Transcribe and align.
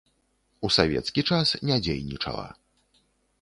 У 0.67 0.71
савецкі 0.77 1.25
час 1.31 1.53
не 1.71 1.77
дзейнічала. 1.83 2.47